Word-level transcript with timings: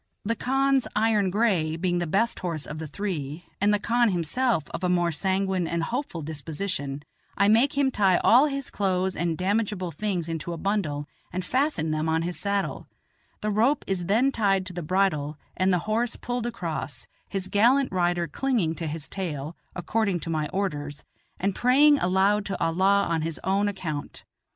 The 0.25 0.35
khan's 0.35 0.87
iron 0.95 1.29
gray 1.29 1.75
being 1.75 1.99
the 1.99 2.07
best 2.07 2.39
horse 2.39 2.65
of 2.65 2.79
the 2.79 2.87
three, 2.87 3.45
and 3.61 3.71
the 3.71 3.77
khan 3.77 4.09
himself 4.09 4.63
of 4.71 4.83
a 4.83 4.89
more 4.89 5.11
sanguine 5.11 5.67
and 5.67 5.83
hopeful 5.83 6.23
disposition, 6.23 7.03
I 7.37 7.47
make 7.47 7.77
him 7.77 7.91
tie 7.91 8.17
all 8.17 8.47
his 8.47 8.71
clothes 8.71 9.15
and 9.15 9.37
damageable 9.37 9.91
things 9.93 10.27
into 10.27 10.53
a 10.53 10.57
bundle 10.57 11.07
and 11.31 11.45
fasten 11.45 11.91
them 11.91 12.09
on 12.09 12.23
his 12.23 12.39
saddle; 12.39 12.87
the 13.41 13.51
rope 13.51 13.83
is 13.85 14.07
then 14.07 14.31
tied 14.31 14.65
to 14.65 14.73
the 14.73 14.81
bridle 14.81 15.37
and 15.55 15.71
the 15.71 15.77
horse 15.85 16.15
pulled 16.15 16.47
across, 16.47 17.05
his 17.29 17.47
gallant 17.47 17.91
rider 17.91 18.27
clinging 18.27 18.73
to 18.77 18.87
his 18.87 19.07
tail, 19.07 19.55
according 19.75 20.19
to 20.21 20.31
my 20.31 20.49
orders, 20.51 21.03
and 21.39 21.53
praying 21.53 21.99
aloud 21.99 22.43
to 22.47 22.59
Allah 22.59 23.05
on 23.07 23.21
his 23.21 23.39
own 23.43 23.67
account. 23.67 24.23